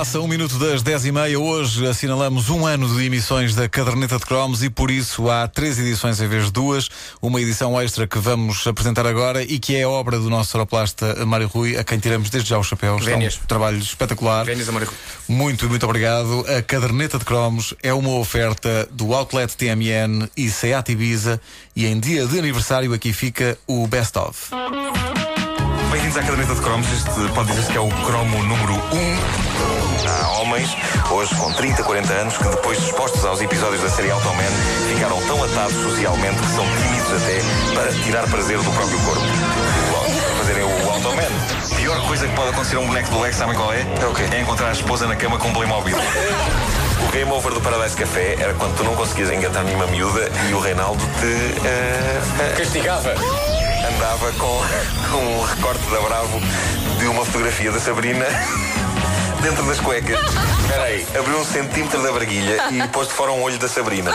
Passa 0.00 0.18
um 0.18 0.26
minuto 0.26 0.58
das 0.58 0.82
10 0.82 1.04
e 1.04 1.12
meia. 1.12 1.38
Hoje 1.38 1.86
assinalamos 1.86 2.48
um 2.48 2.64
ano 2.64 2.88
de 2.88 3.04
emissões 3.04 3.54
da 3.54 3.68
Caderneta 3.68 4.16
de 4.16 4.24
Cromos 4.24 4.62
e 4.62 4.70
por 4.70 4.90
isso 4.90 5.28
há 5.28 5.46
três 5.46 5.78
edições 5.78 6.18
em 6.22 6.26
vez 6.26 6.46
de 6.46 6.52
duas. 6.52 6.88
Uma 7.20 7.38
edição 7.38 7.78
extra 7.78 8.06
que 8.06 8.18
vamos 8.18 8.66
apresentar 8.66 9.06
agora 9.06 9.42
e 9.42 9.58
que 9.58 9.76
é 9.76 9.82
a 9.82 9.88
obra 9.90 10.18
do 10.18 10.30
nosso 10.30 10.52
sonoplasta 10.52 11.26
Mário 11.26 11.48
Rui, 11.48 11.76
a 11.76 11.84
quem 11.84 11.98
tiramos 11.98 12.30
desde 12.30 12.48
já 12.48 12.56
o 12.58 12.64
chapéu. 12.64 12.96
Está 12.96 13.10
Vénias. 13.10 13.38
um 13.44 13.46
trabalho 13.46 13.76
espetacular. 13.76 14.46
Vénias 14.46 14.70
a 14.70 14.72
Mário 14.72 14.88
Rui. 14.88 14.96
Muito, 15.28 15.68
muito 15.68 15.84
obrigado. 15.84 16.46
A 16.48 16.62
Caderneta 16.62 17.18
de 17.18 17.26
Cromos 17.26 17.74
é 17.82 17.92
uma 17.92 18.14
oferta 18.14 18.88
do 18.90 19.12
Outlet 19.12 19.54
TMN 19.54 20.30
e 20.34 20.48
Seat 20.48 20.92
Ibiza 20.92 21.38
e 21.76 21.84
em 21.84 22.00
dia 22.00 22.26
de 22.26 22.38
aniversário 22.38 22.94
aqui 22.94 23.12
fica 23.12 23.58
o 23.66 23.86
Best 23.86 24.18
of. 24.18 24.48
Bem-vindos 25.90 26.16
à 26.16 26.22
caderneta 26.22 26.54
de 26.54 26.60
cromos. 26.60 26.86
Este 26.92 27.10
pode 27.34 27.48
dizer-se 27.48 27.70
que 27.70 27.76
é 27.76 27.80
o 27.80 27.88
cromo 27.88 28.42
número 28.44 28.74
1. 28.74 28.78
Há 30.08 30.28
homens, 30.40 30.76
hoje 31.10 31.34
com 31.34 31.52
30, 31.52 31.82
40 31.82 32.12
anos, 32.12 32.38
que 32.38 32.44
depois 32.44 32.78
de 32.78 32.86
expostos 32.86 33.24
aos 33.24 33.40
episódios 33.40 33.82
da 33.82 33.88
série 33.88 34.10
Automan, 34.10 34.44
ficaram 34.88 35.20
tão 35.26 35.42
atados 35.42 35.74
socialmente 35.74 36.36
que 36.38 36.52
são 36.52 36.64
tímidos 36.64 37.12
até 37.22 37.74
para 37.74 37.92
tirar 38.04 38.22
prazer 38.28 38.58
do 38.58 38.70
próprio 38.70 38.98
corpo. 39.00 39.22
Lógico, 39.92 40.20
para 40.26 40.34
fazerem 40.36 40.62
o 40.64 40.90
Automan. 40.90 41.28
A 41.72 41.74
pior 41.74 42.06
coisa 42.06 42.28
que 42.28 42.34
pode 42.36 42.48
acontecer 42.50 42.76
a 42.76 42.80
um 42.80 42.86
boneco 42.86 43.10
do 43.10 43.20
Lex, 43.20 43.36
sabem 43.36 43.56
qual 43.56 43.72
é? 43.72 43.80
É 44.00 44.06
o 44.06 44.14
quê? 44.14 44.22
É 44.32 44.40
encontrar 44.40 44.68
a 44.68 44.72
esposa 44.72 45.06
na 45.06 45.16
cama 45.16 45.38
com 45.38 45.48
um 45.48 45.52
Playmobil. 45.52 45.96
O 45.96 47.12
game 47.12 47.30
over 47.32 47.52
do 47.52 47.60
Paradise 47.60 47.96
Café 47.96 48.36
era 48.38 48.54
quando 48.54 48.76
tu 48.76 48.84
não 48.84 48.94
conseguias 48.94 49.30
engatar 49.32 49.64
nenhuma 49.64 49.86
miúda 49.88 50.30
e 50.48 50.54
o 50.54 50.60
Reinaldo 50.60 51.02
te. 51.18 51.66
eh, 51.66 52.20
eh, 52.40 52.54
Castigava. 52.58 53.14
Andava 53.88 54.32
com, 54.32 54.60
com 55.10 55.16
um 55.18 55.42
recorte 55.44 55.84
da 55.90 56.00
Bravo 56.00 56.40
de 56.98 57.06
uma 57.06 57.24
fotografia 57.24 57.72
da 57.72 57.80
Sabrina 57.80 58.26
dentro 59.42 59.64
das 59.64 59.80
cuecas. 59.80 60.18
Espera 60.60 60.84
aí, 60.84 61.06
abriu 61.18 61.38
um 61.38 61.44
centímetro 61.44 62.02
da 62.02 62.12
barguilha 62.12 62.58
e 62.70 62.86
pôs 62.88 63.08
de 63.08 63.14
fora 63.14 63.32
um 63.32 63.42
olho 63.42 63.58
da 63.58 63.68
Sabrina. 63.68 64.12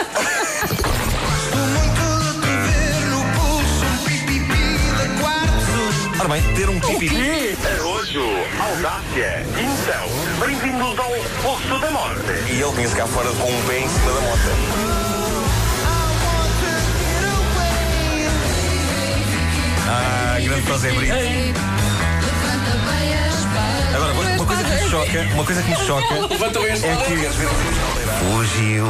Ora 6.19 6.29
bem, 6.29 6.41
ter 6.55 6.69
um 6.69 6.79
pipi. 6.79 7.57
Arrojo, 7.79 8.23
audácia, 8.59 9.45
então, 9.51 10.47
bem-vindos 10.47 10.97
ao 10.97 11.11
Poço 11.43 11.79
da 11.79 11.91
Morte. 11.91 12.31
E 12.49 12.61
ele 12.61 12.73
tinha-se 12.73 12.95
cá 12.95 13.05
fora 13.05 13.29
com 13.29 13.51
um 13.51 13.61
pé 13.63 13.79
em 13.79 13.89
cima 13.89 14.11
da 14.13 14.21
moto. 14.21 15.04
Grande 20.45 20.67
José 20.67 20.91
Brito. 20.91 21.13
Agora, 23.95 24.13
uma 24.13 24.45
coisa 24.45 24.63
que 24.63 24.69
me 24.71 24.89
choca, 24.89 25.21
uma 25.33 25.43
coisa 25.43 25.63
que 25.63 25.69
me 25.69 25.75
choca 25.77 26.13
é 26.85 26.95
que 26.97 27.15
fugiu 28.19 28.85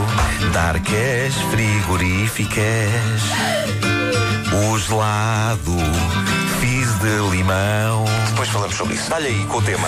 de 0.51 0.57
arcas 0.57 1.33
frigoríficas, 1.51 3.21
o 4.51 4.77
gelado 4.79 5.77
fiz 6.59 6.93
de 6.99 7.29
limão. 7.31 8.05
Depois 8.29 8.49
falamos 8.49 8.75
sobre 8.75 8.95
isso. 8.95 9.13
Olha 9.13 9.27
aí 9.27 9.45
com 9.45 9.57
o 9.57 9.61
tema. 9.61 9.87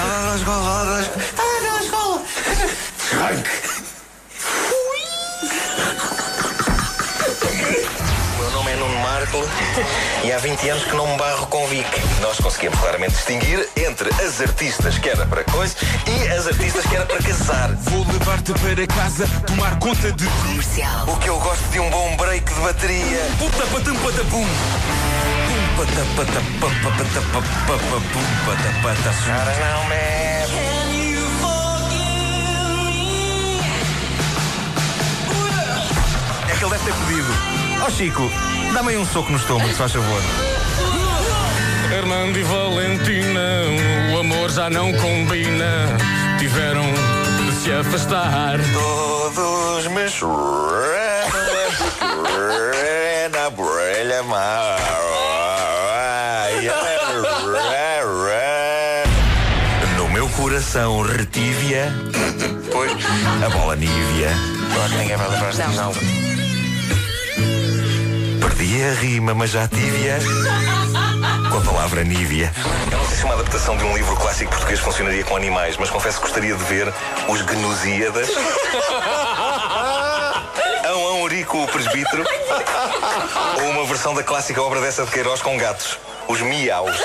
Ah, 0.00 0.34
escola, 0.36 0.98
ah, 0.98 1.06
escola. 3.56 3.67
Marco 9.18 9.44
e 10.22 10.32
há 10.32 10.38
20 10.38 10.68
anos 10.68 10.84
que 10.84 10.94
não 10.94 11.04
me 11.08 11.16
barro 11.16 11.44
com 11.48 11.66
Vic. 11.66 11.88
Nós 12.20 12.38
conseguimos 12.38 12.78
claramente 12.78 13.14
distinguir 13.14 13.68
entre 13.76 14.10
as 14.22 14.40
artistas 14.40 14.96
que 14.96 15.08
era 15.08 15.26
para 15.26 15.42
coisa 15.42 15.74
e 16.06 16.28
as 16.28 16.46
artistas 16.46 16.86
que 16.86 16.94
era 16.94 17.04
para 17.04 17.20
casar. 17.20 17.68
Vou 17.90 18.06
levar-te 18.12 18.52
para 18.52 18.86
casa, 18.86 19.26
tomar 19.44 19.76
conta 19.80 20.12
de 20.12 20.24
ti. 20.24 20.84
O 21.08 21.16
que 21.16 21.28
eu 21.28 21.36
gosto 21.40 21.64
de 21.70 21.80
um 21.80 21.90
bom 21.90 22.16
break 22.16 22.54
de 22.54 22.60
bateria. 22.60 23.28
Puta 23.40 23.66
patam 23.66 23.96
patapum. 23.96 24.46
Pum, 24.46 25.76
pata, 25.76 26.06
pata, 26.14 26.40
pa, 26.60 26.68
pa, 26.68 26.90
pata, 26.96 27.20
pa, 27.32 27.40
pa, 27.66 27.72
pa, 27.72 28.00
pum, 28.12 28.26
pata, 28.46 28.70
pata. 28.82 29.10
Caras 29.26 29.58
não. 29.58 29.92
É 29.92 30.46
que 36.56 36.64
ele 36.64 36.70
deve 36.70 36.84
ter 36.84 36.94
pedido. 36.94 37.58
Ó 37.84 37.90
Chico, 37.90 38.30
dá-me 38.72 38.90
aí 38.90 38.96
um 38.96 39.06
soco 39.06 39.30
no 39.30 39.38
estômago, 39.38 39.70
se 39.70 39.76
faz 39.76 39.92
favor. 39.92 40.22
Hernando 41.92 42.36
e 42.36 42.42
Valentina, 42.42 43.62
o 44.14 44.18
amor 44.18 44.50
já 44.50 44.68
não 44.70 44.92
combina. 44.92 45.96
Tiveram 46.38 46.84
de 46.84 47.52
se 47.56 47.72
afastar. 47.72 48.58
Todos 48.72 49.86
me 49.88 50.08
na 53.30 53.50
borelha 53.50 54.22
No 59.96 60.08
meu 60.08 60.28
coração 60.30 61.02
retívia 61.02 61.92
Pois 62.72 62.92
a 63.44 63.48
bola 63.50 63.76
nívia 63.76 64.30
Claro 64.74 64.90
que 64.90 64.98
ninguém 64.98 65.16
vai 65.16 65.28
lembrar 65.28 65.50
de 65.52 65.76
não. 65.76 66.27
Perdi 68.56 68.82
a 68.82 68.92
rima, 68.94 69.34
mas 69.34 69.50
já 69.50 69.68
tive-a 69.68 70.18
com 71.50 71.58
a 71.58 71.60
palavra 71.60 72.02
nívia. 72.02 72.50
Eu 72.90 72.98
não 72.98 73.04
sei 73.06 73.16
se 73.18 73.24
uma 73.24 73.34
adaptação 73.34 73.76
de 73.76 73.84
um 73.84 73.94
livro 73.94 74.16
clássico 74.16 74.50
português 74.50 74.80
funcionaria 74.80 75.22
com 75.24 75.36
animais, 75.36 75.76
mas 75.76 75.90
confesso 75.90 76.16
que 76.16 76.22
gostaria 76.22 76.54
de 76.54 76.64
ver 76.64 76.92
os 77.28 77.42
Gnusíadas. 77.42 78.28
Ão 80.84 81.06
Ão 81.08 81.22
Urico, 81.22 81.62
o 81.62 81.66
presbítero. 81.68 82.24
Ou 83.62 83.70
uma 83.70 83.84
versão 83.84 84.14
da 84.14 84.22
clássica 84.22 84.62
obra 84.62 84.80
dessa 84.80 85.04
de 85.04 85.10
Queiroz 85.10 85.42
com 85.42 85.56
gatos. 85.58 85.98
Os 86.26 86.40
miaus. 86.40 86.96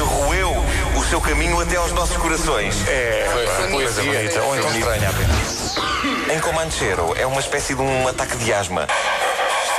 Roeu 0.00 0.64
o 0.96 1.04
seu 1.04 1.20
caminho 1.20 1.60
até 1.60 1.76
aos 1.76 1.92
nossos 1.92 2.16
corações. 2.16 2.76
É, 2.88 3.28
foi 3.32 3.46
coisa 3.46 3.68
poesia. 4.02 4.12
bonita. 4.12 4.42
Ou 4.42 4.56
então 4.56 4.70
estranha 4.76 5.10
apenas. 5.10 5.76
Em 6.34 6.40
Comanchero 6.40 7.14
é 7.16 7.26
uma 7.26 7.40
espécie 7.40 7.74
de 7.74 7.82
um 7.82 8.08
ataque 8.08 8.36
de 8.38 8.52
asma. 8.52 8.86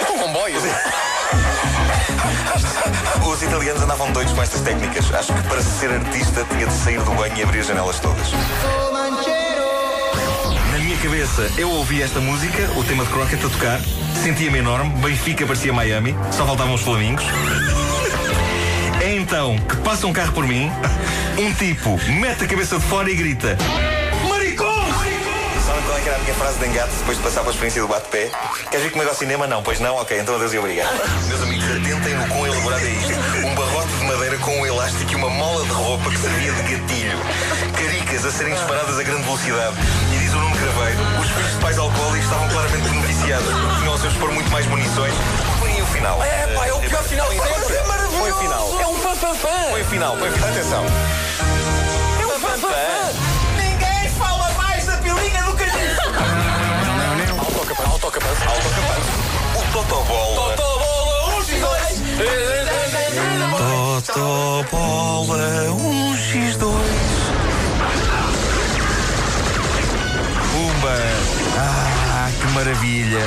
Com 0.08 0.20
comboios. 0.20 0.64
Os 3.26 3.44
italianos 3.44 3.82
andavam 3.82 4.12
doidos 4.12 4.34
com 4.34 4.42
estas 4.42 4.62
técnicas. 4.62 5.14
Acho 5.14 5.34
que 5.34 5.42
para 5.48 5.62
ser 5.62 5.92
artista 5.92 6.46
tinha 6.50 6.68
de 6.68 6.74
sair 6.74 7.00
do 7.02 7.12
banho 7.12 7.36
e 7.36 7.44
abrir 7.44 7.60
as 7.60 7.68
janelas 7.68 8.00
todas. 8.00 8.32
Na 10.72 10.78
minha 10.80 10.98
cabeça, 10.98 11.52
eu 11.58 11.70
ouvi 11.70 12.02
esta 12.02 12.20
música, 12.20 12.70
o 12.76 12.84
tema 12.84 13.04
de 13.04 13.12
Crockett 13.12 13.46
a 13.46 13.50
tocar, 13.50 13.80
sentia-me 14.22 14.60
enorme, 14.60 14.90
Benfica 15.02 15.46
parecia 15.46 15.74
Miami, 15.74 16.16
só 16.32 16.46
faltavam 16.46 16.74
os 16.76 16.82
flamingos. 16.82 17.24
É 19.02 19.16
então 19.16 19.58
que 19.60 19.76
passa 19.78 20.08
um 20.08 20.14
carro 20.14 20.34
por 20.34 20.48
mim, 20.48 20.72
um 21.38 21.54
tipo 21.54 22.00
mete 22.20 22.44
a 22.44 22.48
cabeça 22.48 22.78
de 22.78 22.86
fora 22.86 23.10
e 23.10 23.16
grita: 23.16 23.58
que 26.06 26.10
era 26.10 26.20
a 26.20 26.22
minha 26.22 26.36
frase 26.36 26.60
de 26.60 26.68
engate 26.68 26.94
depois 26.98 27.18
de 27.18 27.24
passar 27.24 27.40
pela 27.40 27.52
experiência 27.52 27.82
do 27.82 27.88
bate-pé? 27.88 28.30
Queres 28.70 28.86
vir 28.86 28.92
comigo 28.92 29.10
ao 29.10 29.16
cinema? 29.16 29.48
Não, 29.48 29.64
pois 29.64 29.80
não? 29.80 29.96
Ok, 29.96 30.20
então 30.20 30.36
adeus 30.36 30.54
e 30.54 30.60
obrigado. 30.60 30.94
Meus 31.26 31.42
amigos, 31.42 31.66
atentem 31.66 32.14
no 32.14 32.28
quão 32.28 32.46
elaborado 32.46 32.86
é 32.86 32.90
isto. 32.92 33.14
Um 33.44 33.56
barrote 33.56 33.88
de 33.88 34.04
madeira 34.04 34.38
com 34.38 34.56
um 34.56 34.66
elástico 34.68 35.12
e 35.12 35.16
uma 35.16 35.32
mola 35.32 35.66
de 35.66 35.72
roupa 35.72 36.12
que 36.12 36.18
servia 36.20 36.52
de 36.52 36.62
gatilho. 36.62 37.18
Caricas 37.74 38.24
a 38.24 38.30
serem 38.30 38.54
disparadas 38.54 39.00
a 39.00 39.02
grande 39.04 39.24
velocidade. 39.24 39.76
E 40.14 40.20
diz 40.20 40.32
o 40.32 40.38
Nuno 40.38 40.56
Craveiro, 40.56 41.00
os 41.20 41.28
filhos 41.28 41.52
de 41.54 41.58
pais 41.58 41.78
alcoólicos 41.80 42.24
estavam 42.24 42.50
claramente 42.50 42.88
beneficiados. 42.88 43.48
Tinham 43.80 43.92
ao 43.92 43.98
seu 43.98 44.10
dispor 44.12 44.32
muito 44.32 44.52
mais 44.52 44.68
munições. 44.68 45.14
Foi 45.58 45.82
o 45.82 45.86
final. 45.88 46.24
É, 46.24 46.54
pá, 46.54 46.68
é 46.68 46.74
o 46.74 46.80
pior 46.82 47.04
final 47.04 47.28
sempre. 47.32 48.18
Foi 48.20 48.32
o 48.32 48.36
final. 48.36 48.80
É 48.80 48.86
um 48.86 48.96
fã-fã-fã. 49.00 49.72
Foi 49.72 49.82
o 49.82 49.86
final, 49.86 50.18
foi 50.18 50.30
o 50.30 50.34
final. 50.34 50.50
Atenção. 50.50 50.86
É 52.22 52.26
um 52.28 52.30
fã-fã-fã. 52.30 53.35
Autocapaz. 57.78 58.42
Autocapaz. 58.42 58.42
Autocapaz. 58.42 59.04
O 59.56 59.72
Totobola. 59.74 60.56
Totobola, 60.56 61.34
um, 61.34 61.60
dois. 61.60 61.96
Totobola 64.06 65.68
1x2 65.72 66.62
Pumba! 70.52 70.98
Ah, 71.58 72.32
que 72.40 72.48
maravilha! 72.54 73.20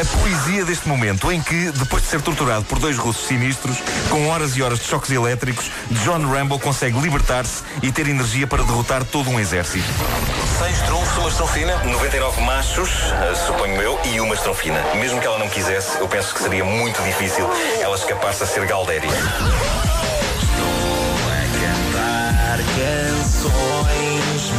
A 0.00 0.04
poesia 0.20 0.64
deste 0.64 0.86
momento 0.86 1.32
em 1.32 1.40
que, 1.40 1.72
depois 1.72 2.02
de 2.02 2.08
ser 2.10 2.20
torturado 2.20 2.64
por 2.66 2.78
dois 2.78 2.98
russos 2.98 3.26
sinistros, 3.26 3.78
com 4.10 4.28
horas 4.28 4.56
e 4.56 4.62
horas 4.62 4.78
de 4.78 4.84
choques 4.84 5.10
elétricos, 5.10 5.70
John 6.04 6.30
Rambo 6.30 6.58
consegue 6.60 7.00
libertar-se 7.00 7.62
e 7.82 7.90
ter 7.90 8.06
energia 8.06 8.46
para 8.46 8.62
derrotar 8.62 9.04
todo 9.04 9.30
um 9.30 9.40
exército. 9.40 9.88
Seis 10.58 10.80
trunfos, 10.82 11.18
uma 11.18 11.28
estrofina? 11.28 11.76
99 11.84 12.40
machos, 12.40 13.12
eh, 13.12 13.34
suponho 13.34 13.80
eu, 13.82 14.00
e 14.04 14.18
uma 14.20 14.34
estrofina. 14.34 14.80
Mesmo 14.94 15.20
que 15.20 15.26
ela 15.26 15.38
não 15.38 15.50
quisesse, 15.50 15.98
eu 15.98 16.08
penso 16.08 16.34
que 16.34 16.42
seria 16.42 16.64
muito 16.64 17.02
difícil 17.02 17.46
ela 17.78 17.94
escapar-se 17.94 18.42
a 18.42 18.46
ser 18.46 18.66
Galdéria. 18.66 19.10
cantar 21.60 22.58
canções 22.74 24.50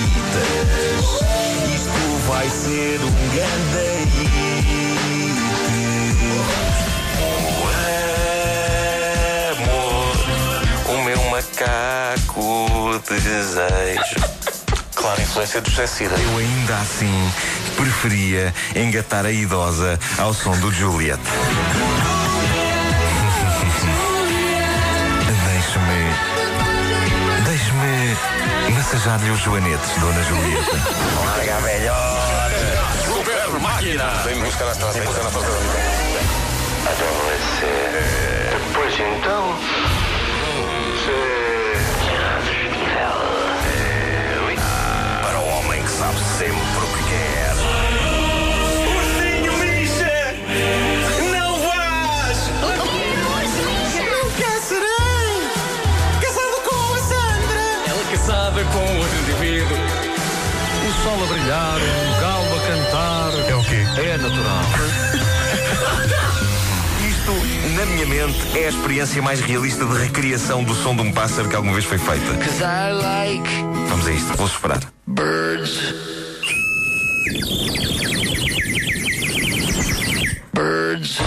bonitas. 0.00 1.04
Isto 1.74 2.00
vai 2.26 2.48
ser 2.48 2.98
um 3.02 3.12
grande 3.34 4.24
hit. 4.24 4.88
O 7.20 7.68
amor, 9.62 10.16
o 10.88 11.04
meu 11.04 11.22
macaco 11.30 12.98
de 13.06 13.20
desejo. 13.20 14.07
Claro, 15.08 15.22
influência 15.22 15.62
do 15.62 15.70
José 15.70 15.86
Cida. 15.86 16.14
Eu 16.14 16.36
ainda 16.36 16.76
assim 16.76 17.32
preferia 17.76 18.52
engatar 18.76 19.24
a 19.24 19.32
idosa 19.32 19.98
ao 20.18 20.34
som 20.34 20.54
do 20.58 20.70
Juliet. 20.70 21.18
Deixe-me. 25.48 26.12
Deixe-me 27.46 28.18
massajar-lhe 28.74 29.30
os 29.30 29.40
joanetes, 29.40 29.98
Dona 29.98 30.22
Julieta. 30.24 30.76
Larga 31.24 31.56
a 31.56 31.60
velhota. 31.60 32.76
Super 33.06 33.48
máquina! 33.62 34.10
Vem 34.26 34.42
buscar 34.42 34.66
na 34.66 34.72
estrada, 34.72 34.92
vem 34.92 35.04
buscar 35.04 35.22
na 35.22 35.30
estrada. 35.30 35.48
Pois 36.84 38.27
com 58.72 58.96
outro 58.98 59.18
indivíduo. 59.18 59.76
O 60.88 60.92
sol 61.02 61.22
a 61.22 61.26
brilhar, 61.26 61.76
o 61.78 62.20
galo 62.20 62.56
a 62.56 62.60
cantar. 62.66 63.30
É 63.48 63.54
o 63.54 63.62
quê? 63.64 63.84
É 64.00 64.16
natural. 64.16 64.64
Isto, 67.08 67.32
na 67.76 67.86
minha 67.86 68.06
mente, 68.06 68.58
é 68.58 68.66
a 68.66 68.68
experiência 68.70 69.20
mais 69.22 69.40
realista 69.40 69.84
de 69.84 69.98
recriação 69.98 70.62
do 70.64 70.74
som 70.74 70.94
de 70.94 71.02
um 71.02 71.12
pássaro 71.12 71.48
que 71.48 71.56
alguma 71.56 71.74
vez 71.74 71.84
foi 71.84 71.98
feita. 71.98 72.32
Like 72.94 73.48
Vamos 73.88 74.06
a 74.06 74.12
isto, 74.12 74.36
vou 74.36 74.46
esperar. 74.46 74.80
birds. 75.06 75.94
Birds. 80.54 81.18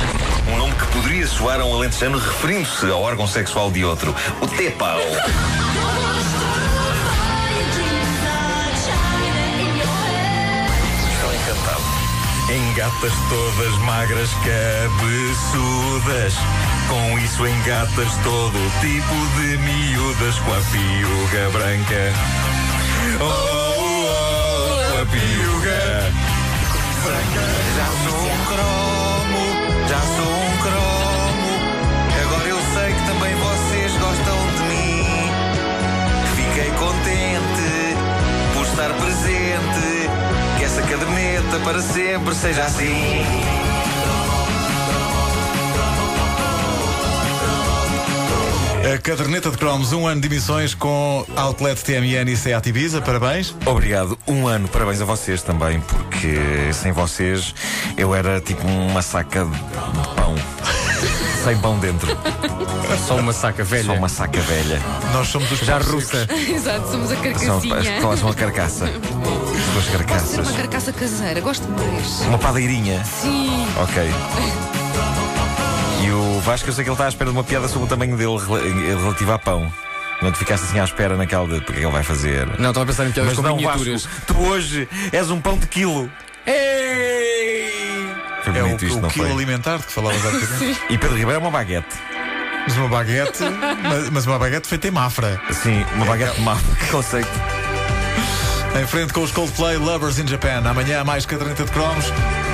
Um 0.52 0.58
nome 0.58 0.74
que 0.76 0.86
poderia 0.88 1.28
soar 1.28 1.60
a 1.62 1.66
um 1.66 1.76
alentejano 1.76 2.18
referindo-se 2.18 2.86
ao 2.90 3.02
órgão 3.02 3.28
sexual 3.28 3.72
de 3.72 3.84
outro. 3.86 4.14
O 4.42 4.48
Tepau. 4.48 5.00
Engatas 12.54 13.14
todas 13.30 13.78
magras, 13.80 14.30
cabeçudas. 14.44 16.34
Com 16.90 17.18
isso 17.20 17.48
engatas 17.48 18.14
todo 18.24 18.60
tipo 18.82 19.16
de 19.40 19.58
miúdas 19.58 20.38
com 20.40 20.52
a 20.52 20.62
piuga 20.72 21.50
branca. 21.52 22.14
Oh, 23.22 23.24
oh, 23.24 24.06
oh, 24.10 24.92
com 24.92 24.98
a 25.02 25.06
piuga 25.06 26.12
branca. 27.06 27.44
Já 27.78 27.88
sou 28.04 28.20
um 28.20 29.01
caderneta 41.52 41.60
para 41.60 41.82
sempre 41.82 42.36
seja 42.36 42.64
assim. 42.64 43.26
A 48.94 48.98
caderneta 48.98 49.52
de 49.52 49.58
cromos, 49.58 49.94
um 49.94 50.08
ano 50.08 50.22
de 50.22 50.28
emissões 50.28 50.74
com 50.74 51.26
Outlet 51.36 51.84
TMN 51.84 52.32
e 52.32 52.38
Seat 52.38 52.70
Ibiza. 52.70 53.02
Parabéns. 53.02 53.56
Obrigado, 53.66 54.18
um 54.28 54.48
ano, 54.48 54.68
parabéns 54.68 55.02
a 55.02 55.06
vocês 55.06 55.42
também, 55.42 55.80
porque 55.82 56.74
sem 56.74 56.92
vocês 56.92 57.54
eu 57.98 58.16
era 58.16 58.40
tipo 58.40 58.66
uma 58.66 59.02
saca 59.02 59.46
de 59.46 60.16
pão. 60.16 60.36
sem 61.44 61.58
pão 61.58 61.78
dentro. 61.80 62.08
Só 62.98 63.16
uma 63.18 63.34
saca 63.34 63.64
velha. 63.64 63.84
Só 63.86 63.94
uma 63.94 64.10
saca 64.10 64.40
velha. 64.42 64.82
Nós 65.14 65.28
somos 65.28 65.52
os 65.52 65.60
Já 65.60 65.78
russa. 65.80 66.28
Exato, 66.32 66.90
somos 66.92 67.12
a 67.12 67.16
São, 67.16 67.24
carcassinha. 67.24 68.02
são, 68.02 68.18
são 68.18 68.28
uma 68.30 68.36
carcaça. 68.36 68.86
As 68.86 68.92
duas 68.92 69.74
Posso 69.74 69.86
ser 69.92 69.98
carcaças. 69.98 70.48
uma 70.48 70.54
carcaça 70.58 70.94
caseira, 70.94 71.42
gosto 71.42 71.68
mais. 71.70 72.22
Uma 72.22 72.38
padeirinha. 72.38 73.04
Sim. 73.06 73.66
Ok. 73.82 74.04
E 76.04 76.12
o 76.12 76.40
Vasco, 76.42 76.70
eu 76.70 76.74
sei 76.74 76.84
que 76.84 76.90
ele 76.90 76.94
está 76.96 77.06
à 77.06 77.10
espera 77.10 77.30
de 77.32 77.36
uma 77.38 77.44
piada 77.44 77.68
sobre 77.68 77.86
o 77.86 77.88
tamanho 77.88 78.16
dele 78.18 78.38
rela- 78.38 78.62
relativa 79.02 79.36
a 79.36 79.40
pão. 79.40 79.72
Não 80.22 80.32
te 80.32 80.38
ficaste 80.40 80.64
assim 80.66 80.80
à 80.80 80.84
espera 80.84 81.16
naquela 81.18 81.48
de 81.48 81.56
porque 81.62 81.74
é 81.74 81.76
que 81.78 81.84
ele 81.86 81.92
vai 81.92 82.04
fazer. 82.04 82.46
Não, 82.60 82.70
estava 82.70 82.84
a 82.84 82.86
pensar 82.88 83.08
em 83.08 83.12
piadas 83.12 83.32
Mas 83.34 83.38
com 83.38 83.42
não, 83.48 83.56
miniaturas. 83.56 84.06
Vasco, 84.06 84.22
tu 84.28 84.38
hoje 84.40 84.88
és 85.12 85.30
um 85.32 85.40
pão 85.42 85.58
de 85.58 85.66
quilo. 85.68 86.10
Ei! 86.46 88.08
Foi 88.44 88.58
É 88.58 88.64
o, 88.64 88.68
isto, 88.76 88.98
o 88.98 89.02
não 89.02 89.10
quilo 89.10 89.26
foi? 89.26 89.36
alimentar 89.36 89.78
de 89.78 89.84
que 89.86 89.92
falavas 89.92 90.26
há 90.26 90.30
bocadinho. 90.32 90.78
E 90.90 90.98
Pedro 90.98 91.16
Ribeiro 91.18 91.32
é 91.34 91.38
uma 91.38 91.52
baguete. 91.52 91.96
Mas 92.68 92.78
uma 92.78 92.88
baguete, 92.88 93.44
mas, 93.84 94.10
mas 94.10 94.26
uma 94.26 94.40
baguete 94.40 94.68
feita 94.68 94.88
em 94.88 94.92
Mafra. 94.92 95.42
Sim, 95.52 95.86
uma 95.96 96.06
baguete 96.06 96.36
de 96.36 96.42
mapa. 96.42 96.62
Que 96.80 96.88
conceito. 96.92 97.30
Em 98.80 98.88
frente 98.88 99.12
com 99.12 99.22
os 99.22 99.32
Coldplay 99.32 99.78
Lovers 99.78 100.18
in 100.18 100.28
Japan. 100.28 100.64
Amanhã 100.66 101.04
mais 101.04 101.26
caderneta 101.26 101.66
de 101.66 101.72
cromos, 101.72 102.06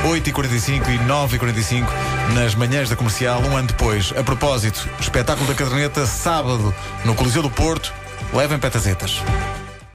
8h45 0.04 0.90
e 0.90 0.98
9h45 1.08 1.86
nas 2.34 2.56
manhãs 2.56 2.90
da 2.90 2.96
comercial, 2.96 3.42
um 3.42 3.56
ano 3.56 3.68
depois. 3.68 4.14
A 4.18 4.24
propósito, 4.24 4.88
espetáculo 5.00 5.48
da 5.48 5.54
caderneta, 5.54 6.06
sábado, 6.08 6.74
no 7.06 7.14
Coliseu 7.14 7.44
do 7.44 7.52
Porto. 7.52 7.94
Levem 8.34 8.58
petazetas. 8.58 9.22